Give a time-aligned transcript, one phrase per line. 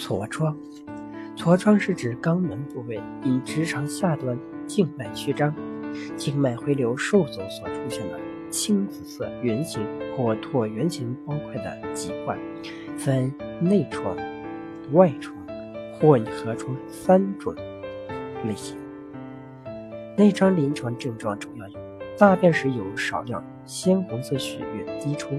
[0.00, 0.56] 痤疮，
[1.36, 5.54] 痤疮是指肛门部位因直肠下端静脉曲张、
[6.16, 8.18] 静脉回流受阻所出现的
[8.48, 9.86] 青紫色圆形
[10.16, 12.38] 或椭圆形包块的疾患，
[12.96, 14.16] 分内疮、
[14.92, 15.36] 外疮、
[16.00, 17.54] 混合疮三种
[18.46, 18.78] 类型。
[20.16, 21.78] 内疮临床症状主要有：
[22.18, 25.36] 大便时有少量鲜红色血液滴出，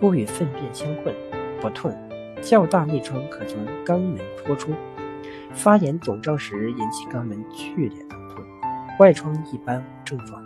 [0.00, 1.14] 不与粪便相混，
[1.60, 1.94] 不痛。
[2.42, 4.72] 较大内疮可从肛门脱出，
[5.52, 8.44] 发炎肿胀时引起肛门剧烈疼痛。
[8.98, 10.42] 外疮一般无症状，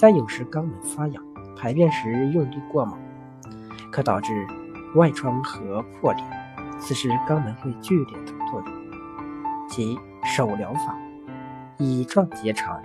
[0.00, 1.22] 但有时肛门发痒，
[1.56, 2.98] 排便时用力过猛，
[3.90, 4.46] 可导致
[4.96, 6.24] 外疮和破裂，
[6.78, 8.62] 此时肛门会剧烈疼痛。
[9.68, 10.98] 即手疗法：
[11.78, 12.82] 乙状结肠、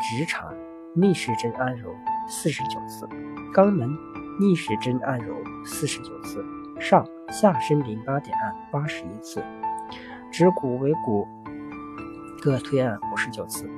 [0.00, 0.52] 直肠
[0.94, 1.94] 逆时针按揉
[2.26, 3.06] 四十九次，
[3.52, 3.88] 肛门
[4.40, 5.34] 逆时针按揉
[5.64, 6.44] 四十九次。
[6.80, 9.42] 上下身淋巴点按八十一次，
[10.30, 11.26] 指骨尾骨
[12.40, 13.68] 各推按五十九次。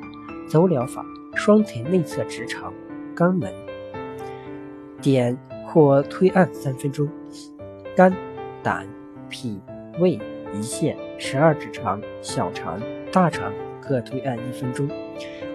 [0.47, 1.03] 走疗法：
[1.35, 2.71] 双腿内侧直肠、
[3.17, 3.51] 肛门
[5.01, 5.35] 点
[5.65, 7.09] 或推按三分钟，
[7.97, 8.13] 肝、
[8.63, 8.87] 胆、
[9.31, 9.59] 脾、
[10.01, 10.19] 胃、
[10.53, 12.79] 胰腺、十二指肠、小肠、
[13.11, 14.87] 大肠各推按一分钟，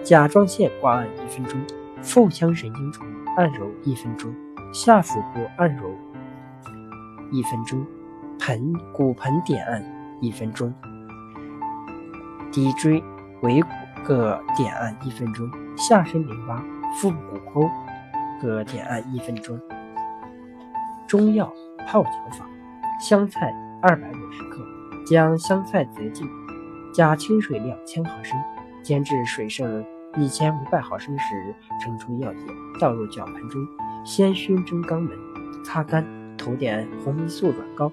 [0.02, 1.60] 甲状腺刮按一分钟，
[2.02, 4.34] 腹腔神经丛按揉一分钟，
[4.74, 5.88] 下腹部按揉。
[7.32, 7.84] 一分钟，
[8.38, 9.82] 盆骨盆点按
[10.20, 10.72] 一分钟，
[12.52, 13.02] 骶椎、
[13.40, 13.68] 尾骨
[14.04, 16.62] 各点按一分钟，下身淋巴、
[17.00, 17.70] 腹股沟
[18.40, 19.58] 各点按一分钟。
[21.06, 21.50] 中药
[21.86, 22.46] 泡脚法：
[23.00, 24.62] 香菜二百五十克，
[25.06, 26.28] 将香菜择净，
[26.92, 28.38] 加清水两千毫升，
[28.82, 29.82] 煎至水剩
[30.18, 32.38] 一千五百毫升时，盛出药液，
[32.78, 33.66] 倒入脚盆中，
[34.04, 35.16] 先熏蒸肛门，
[35.64, 36.21] 擦干。
[36.42, 37.92] 涂点红霉素软膏，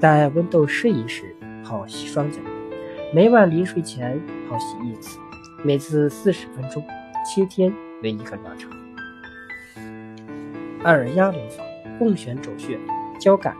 [0.00, 1.22] 待温度适宜时
[1.64, 2.40] 泡洗双脚。
[3.14, 5.16] 每晚临睡前泡洗一次，
[5.64, 6.84] 每次四十分钟，
[7.24, 7.72] 七天
[8.02, 8.68] 为一个疗程。
[10.82, 11.62] 二压疗法：
[12.00, 12.76] 共选肘穴、
[13.20, 13.56] 交感、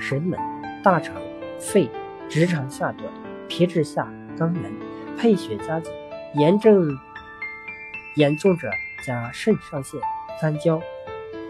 [0.00, 0.36] 神门、
[0.82, 1.14] 大肠、
[1.60, 1.88] 肺、
[2.28, 3.08] 直肠下端、
[3.46, 4.64] 皮质下肛门，
[5.16, 5.92] 配穴加紧。
[6.34, 6.88] 炎症
[8.16, 8.68] 严重者
[9.06, 10.00] 加肾上腺、
[10.40, 10.82] 三焦。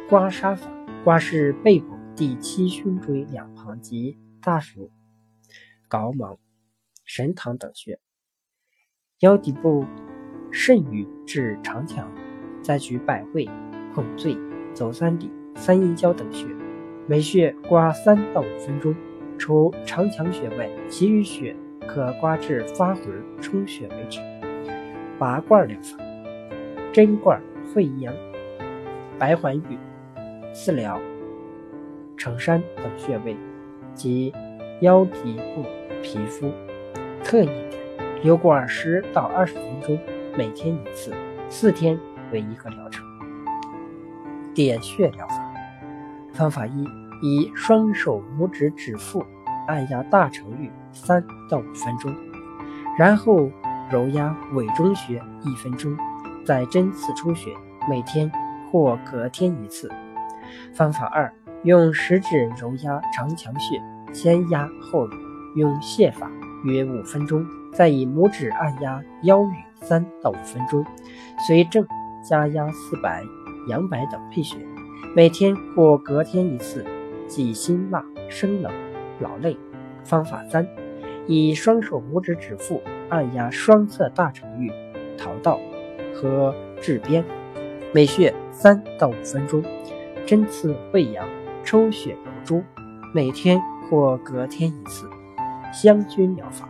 [0.06, 0.68] 刮痧法：
[1.02, 1.99] 刮拭背部。
[2.16, 4.90] 第七胸椎两旁及大腹、
[5.88, 6.36] 睾丸、
[7.04, 7.98] 神堂等穴，
[9.20, 9.86] 腰底部
[10.50, 12.12] 肾俞至长强，
[12.62, 13.48] 再取百会、
[13.94, 14.36] 孔最、
[14.74, 16.46] 走三里、三阴交等穴，
[17.08, 18.94] 每穴刮三到五分钟。
[19.38, 21.56] 除长强穴外，其余穴
[21.88, 23.04] 可刮至发红
[23.40, 24.20] 充血为止。
[25.18, 25.96] 拔罐疗法：
[26.92, 27.40] 针罐、
[27.72, 28.14] 会阳、
[29.18, 29.78] 白环玉、
[30.52, 31.00] 四疗。
[32.20, 33.34] 承山等穴位
[33.94, 34.30] 及
[34.82, 35.64] 腰底部
[36.02, 36.52] 皮肤，
[37.24, 37.80] 特异点，
[38.22, 39.98] 留管十到二十分钟，
[40.36, 41.14] 每天一次，
[41.48, 41.98] 四天
[42.30, 43.02] 为一个疗程。
[44.52, 45.50] 点穴疗法
[46.34, 46.84] 方法一：
[47.22, 49.24] 以双手拇指指腹
[49.66, 52.14] 按压大肠域三到五分钟，
[52.98, 53.50] 然后
[53.90, 55.96] 揉压委中穴一分钟，
[56.44, 57.50] 再针刺出血，
[57.88, 58.30] 每天
[58.70, 59.90] 或隔天一次。
[60.74, 61.32] 方法二。
[61.62, 63.82] 用食指揉压长强穴，
[64.14, 65.16] 先压后揉，
[65.56, 66.30] 用泻法，
[66.64, 70.82] 约五分钟，再以拇指按压腰俞三到五分钟，
[71.46, 71.86] 随症
[72.22, 73.22] 加压四白、
[73.68, 74.56] 阳白等配穴，
[75.14, 76.82] 每天或隔天一次，
[77.28, 78.72] 忌辛辣、生冷、
[79.18, 79.54] 劳累。
[80.02, 80.66] 方法三：
[81.26, 84.72] 以双手拇指指腹按压双侧大肠俞、
[85.18, 85.60] 桃道
[86.14, 87.22] 和痔边，
[87.92, 89.62] 每穴三到五分钟，
[90.24, 91.28] 针刺胃阳。
[91.64, 92.64] 抽血揉珠，
[93.14, 95.08] 每天或隔天一次。
[95.72, 96.68] 香薰疗法：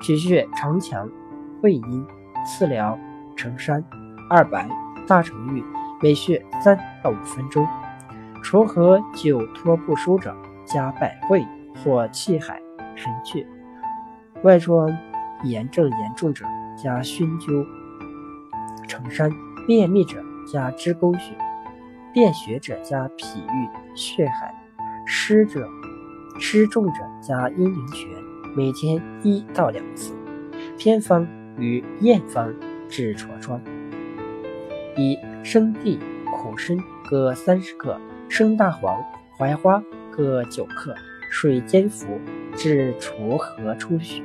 [0.00, 1.08] 取穴长强、
[1.62, 2.06] 会阴、
[2.44, 2.98] 次疗、
[3.36, 3.84] 承山、
[4.28, 4.68] 二白、
[5.06, 5.64] 大肠域，
[6.02, 7.66] 每穴三到五分钟。
[8.42, 10.34] 除和久拖不舒者，
[10.64, 11.46] 加百会
[11.76, 12.60] 或气海、
[12.96, 13.46] 神阙。
[14.42, 14.88] 外疮
[15.44, 16.44] 炎症严重者，
[16.76, 17.66] 加熏灸、
[18.88, 19.30] 承山。
[19.66, 20.20] 便秘者，
[20.50, 21.36] 加支沟穴。
[22.12, 24.52] 便血者加脾俞、血海，
[25.06, 25.68] 湿者
[26.40, 28.08] 湿重者加阴陵泉，
[28.56, 30.12] 每天一到两次。
[30.76, 31.26] 偏方
[31.56, 32.52] 与验方
[32.88, 33.60] 治痤疮：
[34.96, 36.00] 一、生地、
[36.32, 36.76] 苦参
[37.08, 39.00] 各三十克，生大黄、
[39.38, 39.80] 槐花
[40.10, 40.94] 各九克，
[41.30, 42.18] 水煎服，
[42.56, 44.20] 治除和出血。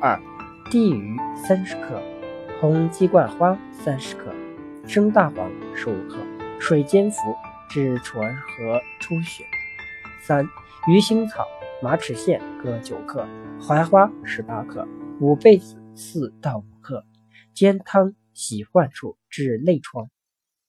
[0.00, 0.16] 二、
[0.70, 2.00] 地榆三十克，
[2.60, 4.32] 红鸡冠花三十克，
[4.86, 6.18] 生大黄十五克。
[6.60, 7.34] 水煎服
[7.70, 9.44] 治唇和出血。
[10.20, 10.44] 三、
[10.86, 11.48] 鱼腥草
[11.82, 13.26] 马齿苋各九克，
[13.58, 14.86] 槐花十八克，
[15.20, 17.04] 五倍子四到五克，
[17.54, 20.10] 煎汤洗患处治内疮。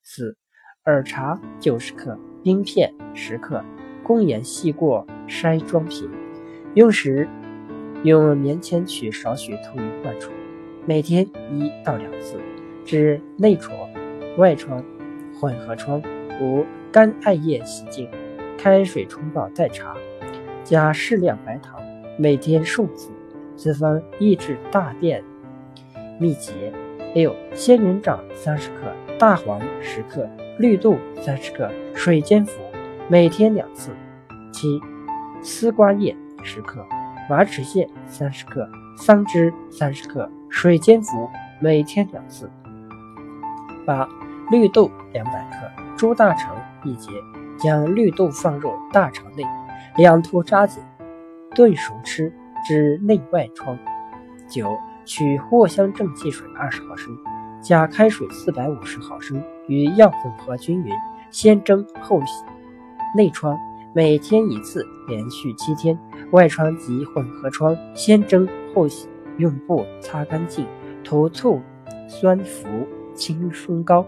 [0.01, 0.37] 四
[0.85, 3.63] 耳茶九十克，冰片十克，
[4.01, 6.09] 共研细过筛装瓶。
[6.73, 7.27] 用时
[8.03, 10.31] 用棉签取少许涂于患处，
[10.87, 12.39] 每天一到两次，
[12.85, 13.77] 治内疮、
[14.37, 14.83] 外疮、
[15.39, 16.01] 混合疮。
[16.39, 18.09] 五干艾叶洗净，
[18.57, 19.95] 开水冲泡代茶。
[20.63, 21.81] 加适量白糖，
[22.17, 23.11] 每天数次。
[23.55, 25.23] 此方抑制大便
[26.19, 26.53] 秘结。
[27.13, 32.61] 六仙人掌三十克，大黄十克，绿豆三十克，水煎服，
[33.09, 33.91] 每天两次。
[34.53, 34.79] 七
[35.41, 36.85] 丝瓜叶十克，
[37.29, 41.29] 马齿苋三十克，桑枝三十克，水煎服，
[41.59, 42.49] 每天两次。
[43.85, 44.07] 八
[44.51, 47.09] 绿豆两百克，猪大肠一节，
[47.57, 49.45] 将绿豆放入大肠内。
[49.95, 50.83] 两头扎紧，
[51.55, 52.33] 炖熟吃，
[52.67, 53.79] 治内外疮。
[54.49, 57.17] 九，取藿香正气水二十毫升，
[57.61, 60.93] 加开水四百五十毫升，与药混合均匀，
[61.29, 62.43] 先蒸后洗。
[63.15, 63.57] 内疮
[63.95, 65.95] 每天一次，连续七天；
[66.31, 68.45] 外疮及混合疮，先蒸
[68.75, 69.07] 后洗，
[69.37, 70.65] 用布擦干净，
[71.05, 71.61] 涂醋
[72.05, 72.67] 酸服
[73.13, 74.05] 清松膏，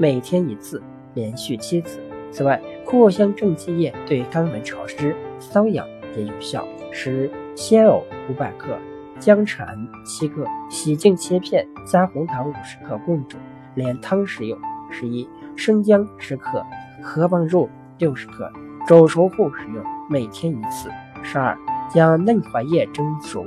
[0.00, 0.82] 每天一次，
[1.12, 2.00] 连续七次。
[2.30, 5.86] 此外，藿香正气液对肛门潮湿、瘙痒
[6.16, 6.66] 也有效。
[6.90, 8.78] 十鲜藕五百克，
[9.18, 9.76] 姜蝉
[10.06, 13.36] 七个，洗净切片，加红糖五十克共煮，
[13.74, 14.58] 连汤食用。
[14.90, 16.64] 十一生姜十克，
[17.02, 17.68] 荷包肉
[17.98, 18.50] 六十克，
[18.86, 20.88] 煮熟后食用，每天一次。
[21.22, 21.54] 十二
[21.90, 23.44] 将嫩槐叶蒸熟，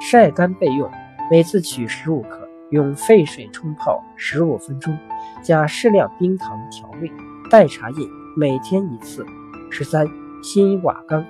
[0.00, 0.90] 晒干备用，
[1.30, 4.96] 每次取十五克，用沸水冲泡十五分钟，
[5.42, 7.10] 加适量冰糖调味。
[7.50, 9.24] 代茶饮，每天一次。
[9.70, 10.06] 十三，
[10.42, 11.24] 新瓦缸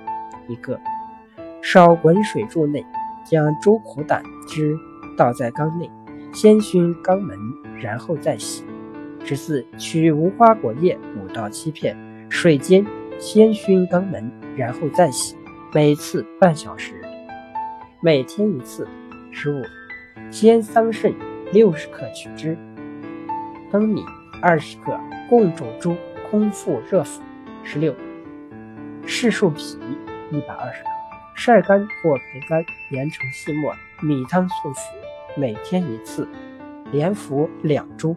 [0.47, 0.79] 一个，
[1.61, 2.85] 烧滚水柱内，
[3.23, 4.75] 将猪苦胆汁
[5.15, 5.89] 倒在缸内，
[6.33, 7.37] 先熏肛门，
[7.79, 8.63] 然后再洗。
[9.23, 11.95] 十四，取无花果叶五到七片，
[12.29, 12.85] 水煎，
[13.19, 15.35] 先熏肛门，然后再洗，
[15.73, 16.93] 每次半小时，
[18.01, 18.87] 每天一次。
[19.29, 19.61] 十五，
[20.31, 21.13] 鲜桑葚
[21.51, 22.57] 六十克取汁，
[23.71, 24.03] 粳米
[24.41, 24.99] 二十克，
[25.29, 25.95] 共煮粥。
[26.29, 27.21] 空腹热服。
[27.63, 27.95] 十六，
[29.05, 29.79] 柿树皮
[30.29, 30.89] 一百二十克，
[31.37, 34.79] 晒干或焙干，研成细末，米汤速服，
[35.37, 36.27] 每天一次，
[36.91, 38.13] 连服两周。